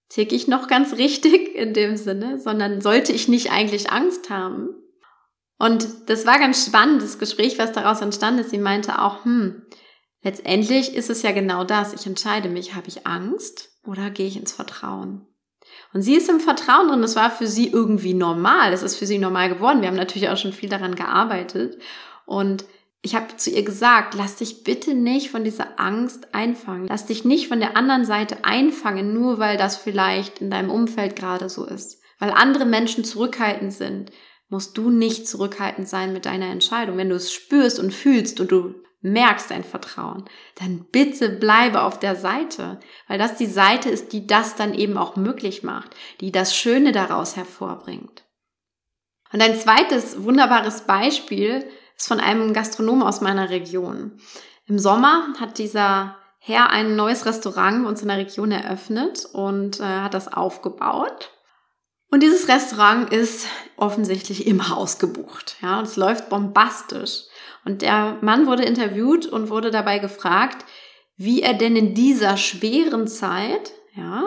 tick 0.09 0.33
ich 0.33 0.49
noch 0.49 0.67
ganz 0.67 0.93
richtig 0.97 1.55
in 1.55 1.73
dem 1.73 1.95
Sinne, 1.95 2.37
sondern 2.39 2.81
sollte 2.81 3.13
ich 3.13 3.29
nicht 3.29 3.51
eigentlich 3.51 3.89
Angst 3.89 4.29
haben? 4.29 4.69
Und 5.57 5.87
das 6.07 6.25
war 6.25 6.37
ganz 6.37 6.65
spannend, 6.65 7.01
das 7.01 7.17
Gespräch, 7.17 7.57
was 7.57 7.71
daraus 7.71 8.01
entstanden 8.01 8.41
ist. 8.41 8.49
Sie 8.49 8.59
meinte 8.59 9.01
auch, 9.01 9.23
hm, 9.23 9.63
letztendlich 10.21 10.95
ist 10.95 11.09
es 11.09 11.21
ja 11.21 11.31
genau 11.31 11.63
das. 11.63 11.93
Ich 11.93 12.05
entscheide 12.05 12.49
mich, 12.49 12.75
habe 12.75 12.89
ich 12.89 13.07
Angst 13.07 13.71
oder 13.85 14.09
gehe 14.09 14.27
ich 14.27 14.37
ins 14.37 14.51
Vertrauen? 14.51 15.26
Und 15.97 16.03
sie 16.03 16.13
ist 16.13 16.29
im 16.29 16.39
Vertrauen 16.39 16.89
drin. 16.89 17.01
Das 17.01 17.15
war 17.15 17.31
für 17.31 17.47
sie 17.47 17.69
irgendwie 17.69 18.13
normal. 18.13 18.69
Das 18.69 18.83
ist 18.83 18.97
für 18.97 19.07
sie 19.07 19.17
normal 19.17 19.49
geworden. 19.49 19.81
Wir 19.81 19.87
haben 19.87 19.95
natürlich 19.95 20.29
auch 20.29 20.37
schon 20.37 20.53
viel 20.53 20.69
daran 20.69 20.93
gearbeitet. 20.93 21.81
Und 22.27 22.65
ich 23.01 23.15
habe 23.15 23.35
zu 23.35 23.49
ihr 23.49 23.63
gesagt, 23.63 24.13
lass 24.13 24.35
dich 24.35 24.63
bitte 24.63 24.93
nicht 24.93 25.31
von 25.31 25.43
dieser 25.43 25.79
Angst 25.79 26.35
einfangen. 26.35 26.85
Lass 26.87 27.07
dich 27.07 27.25
nicht 27.25 27.47
von 27.47 27.59
der 27.59 27.75
anderen 27.75 28.05
Seite 28.05 28.45
einfangen, 28.45 29.11
nur 29.11 29.39
weil 29.39 29.57
das 29.57 29.75
vielleicht 29.75 30.39
in 30.39 30.51
deinem 30.51 30.69
Umfeld 30.69 31.15
gerade 31.15 31.49
so 31.49 31.65
ist. 31.65 31.99
Weil 32.19 32.29
andere 32.29 32.65
Menschen 32.65 33.03
zurückhaltend 33.03 33.73
sind, 33.73 34.11
musst 34.49 34.77
du 34.77 34.91
nicht 34.91 35.27
zurückhaltend 35.27 35.89
sein 35.89 36.13
mit 36.13 36.27
deiner 36.27 36.51
Entscheidung. 36.51 36.97
Wenn 36.97 37.09
du 37.09 37.15
es 37.15 37.33
spürst 37.33 37.79
und 37.79 37.91
fühlst 37.91 38.39
und 38.39 38.51
du 38.51 38.75
merkst 39.11 39.51
dein 39.51 39.63
Vertrauen, 39.63 40.25
dann 40.55 40.85
bitte 40.91 41.29
bleibe 41.29 41.81
auf 41.83 41.99
der 41.99 42.15
Seite, 42.15 42.79
weil 43.07 43.17
das 43.17 43.35
die 43.35 43.45
Seite 43.45 43.89
ist, 43.89 44.13
die 44.13 44.27
das 44.27 44.55
dann 44.55 44.73
eben 44.73 44.97
auch 44.97 45.15
möglich 45.15 45.63
macht, 45.63 45.95
die 46.21 46.31
das 46.31 46.55
Schöne 46.55 46.91
daraus 46.91 47.35
hervorbringt. 47.35 48.25
Und 49.31 49.41
ein 49.41 49.59
zweites 49.59 50.23
wunderbares 50.23 50.81
Beispiel 50.81 51.67
ist 51.97 52.07
von 52.07 52.19
einem 52.19 52.53
Gastronom 52.53 53.03
aus 53.03 53.21
meiner 53.21 53.49
Region. 53.49 54.19
Im 54.65 54.79
Sommer 54.79 55.33
hat 55.39 55.57
dieser 55.57 56.17
Herr 56.39 56.69
ein 56.69 56.95
neues 56.95 57.25
Restaurant 57.25 57.83
bei 57.83 57.89
uns 57.89 58.01
in 58.01 58.07
der 58.07 58.17
Region 58.17 58.51
eröffnet 58.51 59.25
und 59.33 59.79
äh, 59.79 59.83
hat 59.83 60.13
das 60.13 60.31
aufgebaut. 60.31 61.31
Und 62.09 62.23
dieses 62.23 62.47
Restaurant 62.47 63.11
ist 63.11 63.47
offensichtlich 63.75 64.47
immer 64.47 64.77
ausgebucht. 64.77 65.57
Ja, 65.61 65.79
und 65.79 65.87
es 65.87 65.97
läuft 65.97 66.29
bombastisch. 66.29 67.23
Und 67.67 67.81
der 67.81 68.17
Mann 68.21 68.47
wurde 68.47 68.63
interviewt 68.63 69.25
und 69.25 69.49
wurde 69.49 69.71
dabei 69.71 69.99
gefragt, 69.99 70.63
wie 71.17 71.41
er 71.41 71.53
denn 71.53 71.75
in 71.75 71.93
dieser 71.93 72.37
schweren 72.37 73.09
Zeit, 73.09 73.73
ja, 73.93 74.23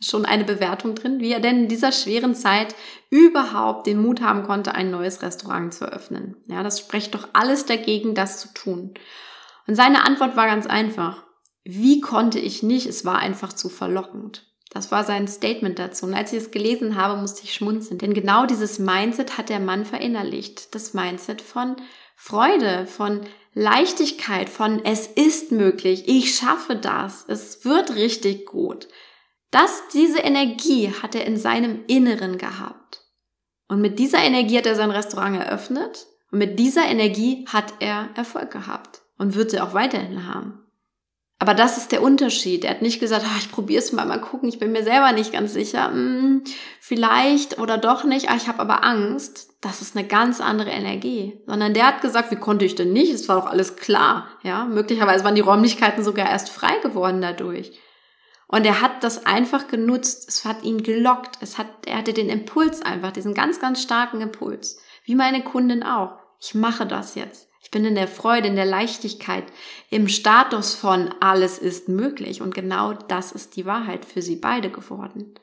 schon 0.00 0.24
eine 0.24 0.42
Bewertung 0.42 0.96
drin, 0.96 1.20
wie 1.20 1.30
er 1.30 1.38
denn 1.38 1.60
in 1.60 1.68
dieser 1.68 1.92
schweren 1.92 2.34
Zeit 2.34 2.74
überhaupt 3.10 3.86
den 3.86 4.02
Mut 4.02 4.22
haben 4.22 4.42
konnte, 4.42 4.74
ein 4.74 4.90
neues 4.90 5.22
Restaurant 5.22 5.72
zu 5.72 5.84
öffnen. 5.84 6.34
Ja, 6.48 6.64
das 6.64 6.80
spricht 6.80 7.14
doch 7.14 7.28
alles 7.32 7.64
dagegen, 7.64 8.16
das 8.16 8.40
zu 8.40 8.52
tun. 8.52 8.94
Und 9.68 9.76
seine 9.76 10.04
Antwort 10.04 10.36
war 10.36 10.46
ganz 10.46 10.66
einfach. 10.66 11.22
Wie 11.62 12.00
konnte 12.00 12.40
ich 12.40 12.64
nicht? 12.64 12.86
Es 12.86 13.04
war 13.04 13.20
einfach 13.20 13.52
zu 13.52 13.68
verlockend. 13.68 14.52
Das 14.72 14.90
war 14.90 15.04
sein 15.04 15.28
Statement 15.28 15.78
dazu. 15.78 16.06
Und 16.06 16.14
als 16.14 16.32
ich 16.32 16.38
es 16.40 16.50
gelesen 16.50 16.96
habe, 16.96 17.20
musste 17.20 17.44
ich 17.44 17.54
schmunzeln. 17.54 17.98
Denn 17.98 18.14
genau 18.14 18.46
dieses 18.46 18.80
Mindset 18.80 19.38
hat 19.38 19.48
der 19.48 19.60
Mann 19.60 19.84
verinnerlicht. 19.84 20.74
Das 20.74 20.92
Mindset 20.92 21.40
von 21.40 21.76
Freude, 22.14 22.86
von 22.86 23.20
Leichtigkeit, 23.54 24.48
von 24.48 24.84
es 24.84 25.06
ist 25.06 25.52
möglich, 25.52 26.04
ich 26.06 26.34
schaffe 26.34 26.76
das, 26.76 27.24
es 27.28 27.64
wird 27.64 27.94
richtig 27.94 28.46
gut. 28.46 28.88
Das, 29.50 29.82
diese 29.92 30.18
Energie 30.18 30.92
hat 31.02 31.14
er 31.14 31.26
in 31.26 31.36
seinem 31.36 31.84
Inneren 31.86 32.38
gehabt. 32.38 33.02
Und 33.68 33.80
mit 33.80 33.98
dieser 33.98 34.18
Energie 34.18 34.58
hat 34.58 34.66
er 34.66 34.74
sein 34.74 34.90
Restaurant 34.90 35.36
eröffnet 35.36 36.06
und 36.30 36.38
mit 36.38 36.58
dieser 36.58 36.86
Energie 36.86 37.46
hat 37.46 37.74
er 37.78 38.10
Erfolg 38.16 38.50
gehabt 38.50 39.02
und 39.18 39.34
wird 39.34 39.52
sie 39.52 39.60
auch 39.60 39.72
weiterhin 39.72 40.26
haben. 40.26 40.63
Aber 41.38 41.54
das 41.54 41.76
ist 41.76 41.92
der 41.92 42.02
Unterschied. 42.02 42.64
Er 42.64 42.70
hat 42.70 42.82
nicht 42.82 43.00
gesagt, 43.00 43.24
ah, 43.26 43.38
ich 43.38 43.50
probiere 43.50 43.82
es 43.82 43.92
mal, 43.92 44.06
mal 44.06 44.20
gucken, 44.20 44.48
ich 44.48 44.58
bin 44.58 44.72
mir 44.72 44.84
selber 44.84 45.12
nicht 45.12 45.32
ganz 45.32 45.52
sicher, 45.52 45.90
hm, 45.90 46.44
vielleicht 46.80 47.58
oder 47.58 47.76
doch 47.76 48.04
nicht, 48.04 48.30
ah, 48.30 48.36
ich 48.36 48.48
habe 48.48 48.60
aber 48.60 48.84
Angst. 48.84 49.50
Das 49.60 49.80
ist 49.80 49.96
eine 49.96 50.06
ganz 50.06 50.40
andere 50.40 50.70
Energie. 50.70 51.40
Sondern 51.46 51.74
der 51.74 51.86
hat 51.86 52.02
gesagt, 52.02 52.30
wie 52.30 52.36
konnte 52.36 52.64
ich 52.64 52.74
denn 52.74 52.92
nicht? 52.92 53.12
Es 53.12 53.28
war 53.28 53.40
doch 53.40 53.46
alles 53.46 53.76
klar. 53.76 54.28
Ja, 54.42 54.64
möglicherweise 54.66 55.24
waren 55.24 55.34
die 55.34 55.40
Räumlichkeiten 55.40 56.04
sogar 56.04 56.28
erst 56.28 56.50
frei 56.50 56.78
geworden 56.82 57.20
dadurch. 57.20 57.72
Und 58.46 58.66
er 58.66 58.82
hat 58.82 59.02
das 59.02 59.26
einfach 59.26 59.68
genutzt. 59.68 60.28
Es 60.28 60.44
hat 60.44 60.62
ihn 60.62 60.82
gelockt. 60.82 61.38
Es 61.40 61.58
hat, 61.58 61.66
er 61.86 61.98
hatte 61.98 62.12
den 62.12 62.28
Impuls 62.28 62.82
einfach, 62.82 63.10
diesen 63.10 63.34
ganz, 63.34 63.58
ganz 63.58 63.82
starken 63.82 64.20
Impuls. 64.20 64.78
Wie 65.04 65.14
meine 65.14 65.42
Kundin 65.42 65.82
auch. 65.82 66.18
Ich 66.40 66.54
mache 66.54 66.86
das 66.86 67.14
jetzt. 67.14 67.43
Bin 67.74 67.84
in 67.84 67.96
der 67.96 68.06
Freude, 68.06 68.46
in 68.46 68.54
der 68.54 68.66
Leichtigkeit, 68.66 69.42
im 69.90 70.06
Status 70.06 70.76
von 70.76 71.12
alles 71.18 71.58
ist 71.58 71.88
möglich. 71.88 72.40
Und 72.40 72.54
genau 72.54 72.92
das 72.92 73.32
ist 73.32 73.56
die 73.56 73.66
Wahrheit 73.66 74.04
für 74.04 74.22
sie 74.22 74.36
beide 74.36 74.70
geworden. 74.70 75.34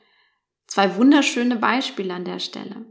Zwei 0.66 0.96
wunderschöne 0.96 1.56
Beispiele 1.56 2.14
an 2.14 2.24
der 2.24 2.38
Stelle. 2.38 2.86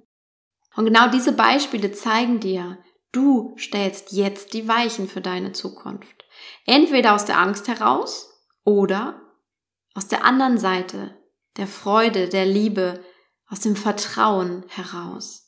Und 0.75 0.86
genau 0.86 1.10
diese 1.10 1.31
Beispiele 1.31 1.91
zeigen 1.91 2.39
dir, 2.39 2.77
du 3.12 3.55
stellst 3.57 4.12
jetzt 4.12 4.53
die 4.53 4.67
Weichen 4.67 5.07
für 5.07 5.21
deine 5.21 5.53
Zukunft. 5.53 6.24
Entweder 6.67 7.15
aus 7.15 7.25
der 7.25 7.39
Angst 7.39 7.67
heraus 7.67 8.29
oder 8.63 9.19
aus 9.95 10.07
der 10.07 10.24
anderen 10.24 10.60
Seite, 10.60 11.17
der 11.57 11.65
Freude, 11.65 12.29
der 12.29 12.45
Liebe, 12.45 13.03
aus 13.50 13.62
dem 13.62 13.75
Vertrauen 13.75 14.65
heraus. 14.67 15.40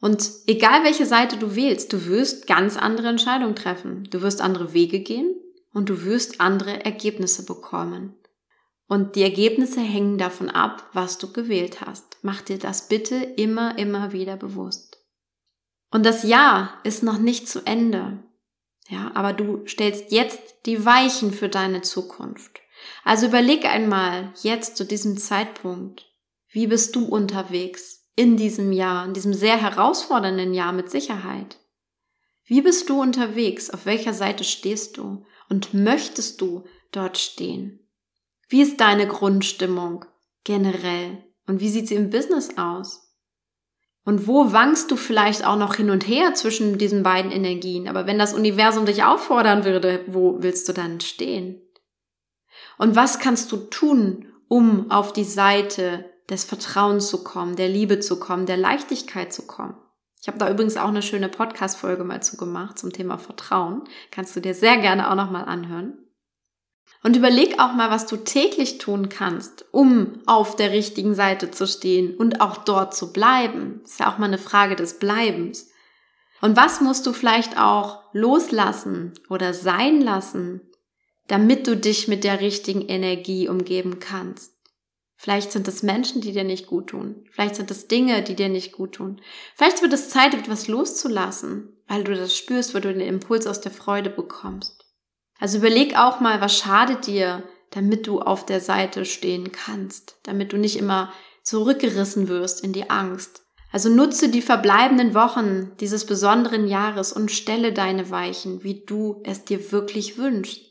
Und 0.00 0.30
egal 0.46 0.84
welche 0.84 1.06
Seite 1.06 1.36
du 1.36 1.56
wählst, 1.56 1.92
du 1.92 2.06
wirst 2.06 2.46
ganz 2.46 2.76
andere 2.76 3.08
Entscheidungen 3.08 3.56
treffen. 3.56 4.04
Du 4.10 4.22
wirst 4.22 4.40
andere 4.40 4.72
Wege 4.72 5.00
gehen 5.00 5.34
und 5.72 5.88
du 5.88 6.04
wirst 6.04 6.40
andere 6.40 6.84
Ergebnisse 6.84 7.44
bekommen. 7.44 8.14
Und 8.86 9.16
die 9.16 9.22
Ergebnisse 9.22 9.80
hängen 9.80 10.16
davon 10.16 10.48
ab, 10.48 10.88
was 10.92 11.18
du 11.18 11.32
gewählt 11.32 11.80
hast. 11.82 12.18
Mach 12.22 12.40
dir 12.40 12.58
das 12.58 12.88
bitte 12.88 13.16
immer, 13.16 13.76
immer 13.76 14.12
wieder 14.12 14.36
bewusst. 14.36 15.04
Und 15.90 16.06
das 16.06 16.22
Jahr 16.22 16.78
ist 16.84 17.02
noch 17.02 17.18
nicht 17.18 17.48
zu 17.48 17.66
Ende. 17.66 18.22
Ja, 18.88 19.10
aber 19.14 19.34
du 19.34 19.66
stellst 19.66 20.12
jetzt 20.12 20.40
die 20.64 20.86
Weichen 20.86 21.32
für 21.32 21.48
deine 21.48 21.82
Zukunft. 21.82 22.60
Also 23.04 23.26
überleg 23.26 23.66
einmal 23.66 24.32
jetzt 24.42 24.76
zu 24.76 24.84
diesem 24.84 25.18
Zeitpunkt, 25.18 26.06
wie 26.50 26.66
bist 26.66 26.96
du 26.96 27.04
unterwegs 27.04 27.97
in 28.18 28.36
diesem 28.36 28.72
Jahr, 28.72 29.04
in 29.04 29.14
diesem 29.14 29.32
sehr 29.32 29.62
herausfordernden 29.62 30.52
Jahr 30.52 30.72
mit 30.72 30.90
Sicherheit? 30.90 31.60
Wie 32.44 32.62
bist 32.62 32.90
du 32.90 33.00
unterwegs? 33.00 33.70
Auf 33.70 33.86
welcher 33.86 34.12
Seite 34.12 34.42
stehst 34.42 34.96
du? 34.96 35.24
Und 35.48 35.72
möchtest 35.72 36.40
du 36.40 36.64
dort 36.90 37.16
stehen? 37.16 37.78
Wie 38.48 38.60
ist 38.60 38.80
deine 38.80 39.06
Grundstimmung 39.06 40.04
generell? 40.42 41.22
Und 41.46 41.60
wie 41.60 41.68
sieht 41.68 41.86
sie 41.86 41.94
im 41.94 42.10
Business 42.10 42.58
aus? 42.58 43.14
Und 44.04 44.26
wo 44.26 44.52
wankst 44.52 44.90
du 44.90 44.96
vielleicht 44.96 45.46
auch 45.46 45.56
noch 45.56 45.76
hin 45.76 45.90
und 45.90 46.08
her 46.08 46.34
zwischen 46.34 46.76
diesen 46.76 47.04
beiden 47.04 47.30
Energien? 47.30 47.86
Aber 47.86 48.08
wenn 48.08 48.18
das 48.18 48.34
Universum 48.34 48.84
dich 48.84 49.04
auffordern 49.04 49.64
würde, 49.64 50.02
wo 50.08 50.42
willst 50.42 50.68
du 50.68 50.72
dann 50.72 51.00
stehen? 51.00 51.62
Und 52.78 52.96
was 52.96 53.20
kannst 53.20 53.52
du 53.52 53.58
tun, 53.58 54.26
um 54.48 54.90
auf 54.90 55.12
die 55.12 55.24
Seite 55.24 56.04
des 56.30 56.44
Vertrauens 56.44 57.08
zu 57.08 57.24
kommen, 57.24 57.56
der 57.56 57.68
Liebe 57.68 58.00
zu 58.00 58.18
kommen, 58.18 58.46
der 58.46 58.56
Leichtigkeit 58.56 59.32
zu 59.32 59.46
kommen? 59.46 59.76
Ich 60.20 60.28
habe 60.28 60.38
da 60.38 60.50
übrigens 60.50 60.76
auch 60.76 60.88
eine 60.88 61.02
schöne 61.02 61.28
Podcast-Folge 61.28 62.04
mal 62.04 62.22
zu 62.22 62.36
gemacht 62.36 62.78
zum 62.78 62.92
Thema 62.92 63.18
Vertrauen. 63.18 63.84
Kannst 64.10 64.34
du 64.34 64.40
dir 64.40 64.54
sehr 64.54 64.78
gerne 64.78 65.10
auch 65.10 65.14
nochmal 65.14 65.44
anhören. 65.44 65.98
Und 67.04 67.16
überleg 67.16 67.60
auch 67.60 67.74
mal, 67.74 67.90
was 67.90 68.06
du 68.06 68.16
täglich 68.16 68.78
tun 68.78 69.08
kannst, 69.08 69.66
um 69.70 70.20
auf 70.26 70.56
der 70.56 70.72
richtigen 70.72 71.14
Seite 71.14 71.50
zu 71.50 71.66
stehen 71.66 72.16
und 72.16 72.40
auch 72.40 72.56
dort 72.56 72.94
zu 72.94 73.12
bleiben. 73.12 73.80
Das 73.82 73.92
ist 73.92 74.00
ja 74.00 74.12
auch 74.12 74.18
mal 74.18 74.26
eine 74.26 74.38
Frage 74.38 74.74
des 74.74 74.98
Bleibens. 74.98 75.70
Und 76.40 76.56
was 76.56 76.80
musst 76.80 77.06
du 77.06 77.12
vielleicht 77.12 77.58
auch 77.58 78.02
loslassen 78.12 79.12
oder 79.28 79.54
sein 79.54 80.00
lassen, 80.00 80.68
damit 81.28 81.66
du 81.66 81.76
dich 81.76 82.08
mit 82.08 82.24
der 82.24 82.40
richtigen 82.40 82.82
Energie 82.82 83.48
umgeben 83.48 84.00
kannst. 84.00 84.57
Vielleicht 85.20 85.50
sind 85.50 85.66
es 85.66 85.82
Menschen, 85.82 86.20
die 86.20 86.30
dir 86.30 86.44
nicht 86.44 86.68
gut 86.68 86.90
tun. 86.90 87.24
Vielleicht 87.32 87.56
sind 87.56 87.72
es 87.72 87.88
Dinge, 87.88 88.22
die 88.22 88.36
dir 88.36 88.48
nicht 88.48 88.70
gut 88.70 88.92
tun. 88.92 89.20
Vielleicht 89.56 89.82
wird 89.82 89.92
es 89.92 90.10
Zeit, 90.10 90.32
etwas 90.32 90.68
loszulassen, 90.68 91.76
weil 91.88 92.04
du 92.04 92.14
das 92.14 92.36
spürst, 92.36 92.72
wo 92.72 92.78
du 92.78 92.92
den 92.92 93.00
Impuls 93.00 93.48
aus 93.48 93.60
der 93.60 93.72
Freude 93.72 94.10
bekommst. 94.10 94.86
Also 95.40 95.58
überleg 95.58 95.98
auch 95.98 96.20
mal, 96.20 96.40
was 96.40 96.56
schadet 96.56 97.08
dir, 97.08 97.42
damit 97.70 98.06
du 98.06 98.20
auf 98.20 98.46
der 98.46 98.60
Seite 98.60 99.04
stehen 99.04 99.50
kannst, 99.50 100.18
damit 100.22 100.52
du 100.52 100.56
nicht 100.56 100.76
immer 100.76 101.12
zurückgerissen 101.42 102.28
wirst 102.28 102.62
in 102.62 102.72
die 102.72 102.88
Angst. 102.88 103.42
Also 103.72 103.88
nutze 103.90 104.28
die 104.28 104.40
verbleibenden 104.40 105.14
Wochen 105.14 105.72
dieses 105.80 106.06
besonderen 106.06 106.68
Jahres 106.68 107.12
und 107.12 107.32
stelle 107.32 107.72
deine 107.72 108.10
Weichen, 108.10 108.62
wie 108.62 108.84
du 108.84 109.20
es 109.24 109.44
dir 109.44 109.72
wirklich 109.72 110.16
wünschst. 110.16 110.62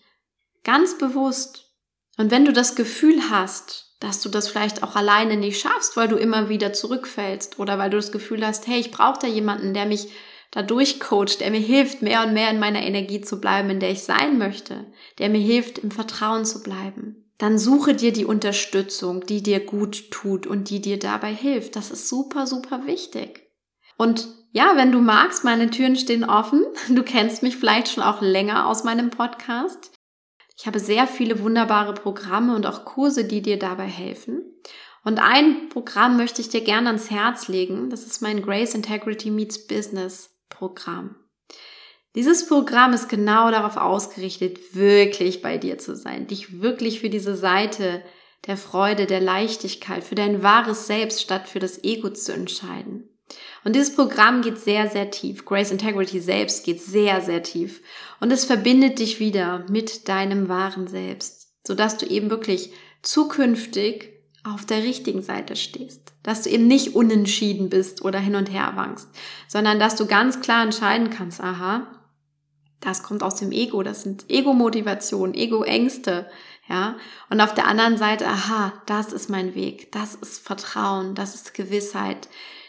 Ganz 0.64 0.98
bewusst. 0.98 1.66
Und 2.18 2.32
wenn 2.32 2.46
du 2.46 2.54
das 2.54 2.76
Gefühl 2.76 3.30
hast, 3.30 3.87
dass 4.00 4.22
du 4.22 4.30
das 4.30 4.48
vielleicht 4.48 4.84
auch 4.84 4.96
alleine 4.96 5.38
nicht 5.38 5.60
schaffst, 5.60 5.98
weil 5.98 6.08
du 6.08 6.18
immer 6.18 6.50
wieder 6.50 6.74
zurückfällst 6.74 7.60
oder 7.60 7.78
weil 7.78 7.90
du 7.90 7.98
das 7.98 8.12
Gefühl 8.12 8.46
hast, 8.46 8.68
hey, 8.68 8.80
ich 8.80 8.92
brauche 8.92 9.20
da 9.20 9.28
jemanden, 9.28 9.74
der 9.74 9.86
mich 9.86 10.10
da 10.52 10.62
durchcoacht, 10.62 11.42
der 11.42 11.52
mir 11.52 11.60
hilft, 11.60 12.02
mehr 12.02 12.26
und 12.26 12.34
mehr 12.34 12.50
in 12.50 12.60
meiner 12.60 12.82
Energie 12.82 13.22
zu 13.22 13.42
bleiben, 13.42 13.70
in 13.70 13.80
der 13.80 13.92
ich 13.92 14.04
sein 14.04 14.38
möchte, 14.38 14.86
der 15.20 15.30
mir 15.30 15.42
hilft, 15.42 15.80
im 15.80 15.92
Vertrauen 15.92 16.46
zu 16.46 16.64
bleiben. 16.64 17.32
Dann 17.38 17.60
suche 17.60 17.94
dir 17.94 18.12
die 18.12 18.26
Unterstützung, 18.26 19.26
die 19.26 19.44
dir 19.44 19.60
gut 19.60 20.10
tut 20.10 20.48
und 20.48 20.70
die 20.70 20.82
dir 20.82 20.98
dabei 20.98 21.34
hilft. 21.34 21.76
Das 21.76 21.92
ist 21.92 22.08
super, 22.08 22.48
super 22.48 22.88
wichtig. 22.88 23.48
Und 23.98 24.28
ja, 24.52 24.74
wenn 24.76 24.92
du 24.92 25.02
magst, 25.02 25.44
meine 25.44 25.70
Türen 25.70 25.96
stehen 25.96 26.24
offen. 26.24 26.66
Du 26.90 27.04
kennst 27.04 27.44
mich 27.44 27.58
vielleicht 27.58 27.90
schon 27.90 28.04
auch 28.04 28.22
länger 28.22 28.68
aus 28.68 28.84
meinem 28.84 29.10
Podcast. 29.10 29.92
Ich 30.58 30.66
habe 30.66 30.80
sehr 30.80 31.08
viele 31.08 31.42
wunderbare 31.42 31.94
Programme 31.94 32.56
und 32.56 32.66
auch 32.66 32.84
Kurse, 32.84 33.26
die 33.26 33.44
dir 33.44 33.60
dabei 33.60 33.86
helfen. 33.86 34.42
Und 35.04 35.20
ein 35.20 35.70
Programm 35.70 36.18
möchte 36.18 36.42
ich 36.42 36.50
dir 36.50 36.62
gerne 36.62 36.88
ans 36.88 37.12
Herz 37.12 37.48
legen. 37.48 37.90
Das 37.90 38.06
ist 38.06 38.22
mein 38.22 38.42
Grace 38.42 38.74
Integrity 38.74 39.30
Meets 39.30 39.68
Business 39.68 40.32
Programm. 40.50 41.16
Dieses 42.16 42.48
Programm 42.48 42.94
ist 42.94 43.08
genau 43.08 43.52
darauf 43.52 43.78
ausgerichtet, 43.78 44.74
wirklich 44.74 45.44
bei 45.44 45.60
dir 45.60 45.78
zu 45.78 45.96
sein, 45.96 46.26
dich 46.26 46.62
wirklich 46.62 47.00
für 47.00 47.10
diese 47.10 47.36
Seite 47.36 48.02
der 48.48 48.58
Freude, 48.58 49.06
der 49.06 49.22
Leichtigkeit, 49.22 50.04
für 50.04 50.16
dein 50.16 50.42
wahres 50.42 50.88
Selbst 50.88 51.22
statt 51.22 51.48
für 51.48 51.60
das 51.60 51.84
Ego 51.84 52.10
zu 52.10 52.34
entscheiden. 52.34 53.17
Und 53.64 53.76
dieses 53.76 53.96
Programm 53.96 54.42
geht 54.42 54.58
sehr, 54.58 54.90
sehr 54.90 55.12
tief. 55.12 55.46
Grace 55.46 55.72
Integrity 55.72 56.20
selbst 56.20 56.64
geht 56.64 56.82
sehr, 56.82 57.22
sehr 57.22 57.44
tief. 57.44 57.82
Und 58.20 58.32
es 58.32 58.46
verbindet 58.46 59.00
dich 59.00 59.20
wieder 59.20 59.66
mit 59.70 60.08
deinem 60.08 60.48
wahren 60.48 60.88
Selbst, 60.88 61.50
sodass 61.66 61.98
du 61.98 62.06
eben 62.06 62.30
wirklich 62.30 62.72
zukünftig 63.02 64.14
auf 64.44 64.66
der 64.66 64.84
richtigen 64.84 65.22
Seite 65.22 65.56
stehst. 65.56 66.14
Dass 66.24 66.44
du 66.44 66.50
eben 66.50 66.68
nicht 66.68 66.96
unentschieden 66.96 67.70
bist 67.70 68.04
oder 68.04 68.20
hin 68.20 68.36
und 68.36 68.52
her 68.52 68.74
wankst, 68.76 69.10
sondern 69.48 69.80
dass 69.80 69.96
du 69.96 70.06
ganz 70.06 70.40
klar 70.40 70.64
entscheiden 70.64 71.10
kannst, 71.10 71.42
aha, 71.42 71.88
das 72.80 73.04
kommt 73.04 73.24
aus 73.24 73.36
dem 73.36 73.52
Ego, 73.52 73.82
das 73.84 74.04
sind 74.04 74.30
Ego-Motivation, 74.30 75.34
Ego-Ängste, 75.34 76.30
ja. 76.70 76.98
Und 77.30 77.42
auf 77.42 77.54
der 77.54 77.68
anderen 77.68 77.98
Seite, 77.98 78.28
aha, 78.28 78.74
das 78.86 79.14
ist 79.14 79.30
mein 79.30 79.56
Weg, 79.56 79.92
das 79.92 80.16
ist 80.16 80.40
Vertrauen, 80.40 81.16
das 81.16 81.34
ist 81.34 81.54
Gewissheit, 81.54 82.28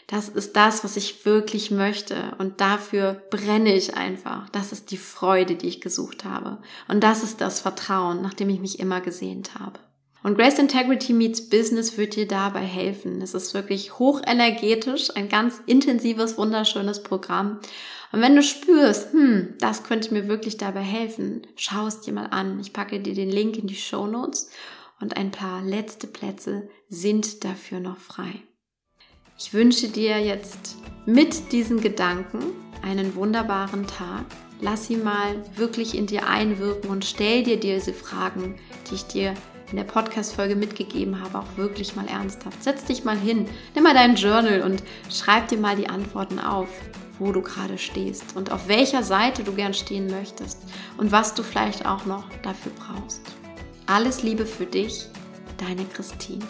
das 0.09 0.27
ist 0.27 0.55
das, 0.55 0.83
was 0.83 0.97
ich 0.97 1.23
wirklich 1.23 1.69
möchte 1.69 2.35
und 2.39 2.61
dafür 2.61 3.21
brenne 3.29 3.75
ich 3.75 3.95
einfach. 3.95 4.49
Das 4.49 4.71
ist 4.71 4.89
die 4.89 4.97
Freude, 4.97 5.55
die 5.55 5.67
ich 5.67 5.81
gesucht 5.81 6.25
habe. 6.25 6.57
Und 6.87 7.03
das 7.03 7.21
ist 7.21 7.41
das 7.41 7.59
Vertrauen, 7.61 8.23
nach 8.23 8.33
dem 8.33 8.49
ich 8.49 8.59
mich 8.59 8.79
immer 8.79 9.01
gesehnt 9.01 9.51
habe. 9.59 9.79
Und 10.23 10.35
Grace 10.35 10.57
Integrity 10.57 11.13
Meets 11.13 11.47
Business 11.49 11.95
wird 11.99 12.15
dir 12.15 12.27
dabei 12.27 12.61
helfen. 12.61 13.21
Es 13.21 13.35
ist 13.35 13.53
wirklich 13.53 13.99
hochenergetisch, 13.99 15.15
ein 15.15 15.29
ganz 15.29 15.61
intensives, 15.67 16.39
wunderschönes 16.39 17.03
Programm. 17.03 17.59
Und 18.11 18.21
wenn 18.21 18.35
du 18.35 18.41
spürst, 18.41 19.13
hm, 19.13 19.53
das 19.59 19.83
könnte 19.83 20.11
mir 20.11 20.27
wirklich 20.27 20.57
dabei 20.57 20.81
helfen, 20.81 21.45
schau 21.55 21.85
es 21.85 22.01
dir 22.01 22.13
mal 22.13 22.25
an. 22.31 22.59
Ich 22.59 22.73
packe 22.73 22.99
dir 22.99 23.13
den 23.13 23.29
Link 23.29 23.57
in 23.59 23.67
die 23.67 23.75
Show 23.75 24.07
Notes 24.07 24.49
und 24.99 25.17
ein 25.17 25.29
paar 25.29 25.61
letzte 25.61 26.07
Plätze 26.07 26.67
sind 26.89 27.43
dafür 27.43 27.79
noch 27.79 27.97
frei. 27.97 28.41
Ich 29.41 29.53
wünsche 29.53 29.87
dir 29.87 30.19
jetzt 30.19 30.75
mit 31.05 31.53
diesen 31.53 31.79
Gedanken 31.79 32.39
einen 32.81 33.15
wunderbaren 33.15 33.87
Tag. 33.87 34.25
Lass 34.59 34.87
sie 34.87 34.97
mal 34.97 35.41
wirklich 35.55 35.97
in 35.97 36.07
dir 36.07 36.27
einwirken 36.27 36.89
und 36.89 37.05
stell 37.05 37.43
dir 37.43 37.57
diese 37.57 37.93
Fragen, 37.93 38.59
die 38.89 38.95
ich 38.95 39.05
dir 39.05 39.33
in 39.71 39.77
der 39.77 39.85
Podcast-Folge 39.85 40.57
mitgegeben 40.57 41.21
habe, 41.21 41.39
auch 41.39 41.55
wirklich 41.55 41.95
mal 41.95 42.05
ernsthaft. 42.09 42.61
Setz 42.61 42.83
dich 42.83 43.05
mal 43.05 43.17
hin, 43.17 43.47
nimm 43.75 43.85
mal 43.85 43.93
dein 43.93 44.17
Journal 44.17 44.61
und 44.61 44.83
schreib 45.09 45.47
dir 45.47 45.57
mal 45.57 45.77
die 45.77 45.87
Antworten 45.87 46.39
auf, 46.39 46.67
wo 47.17 47.31
du 47.31 47.41
gerade 47.41 47.77
stehst 47.77 48.35
und 48.35 48.51
auf 48.51 48.67
welcher 48.67 49.03
Seite 49.03 49.45
du 49.45 49.53
gern 49.53 49.73
stehen 49.73 50.07
möchtest 50.07 50.63
und 50.97 51.13
was 51.13 51.33
du 51.33 51.43
vielleicht 51.43 51.85
auch 51.85 52.05
noch 52.05 52.25
dafür 52.43 52.73
brauchst. 52.75 53.21
Alles 53.85 54.21
Liebe 54.21 54.45
für 54.45 54.65
dich, 54.65 55.05
deine 55.57 55.85
Christine. 55.85 56.45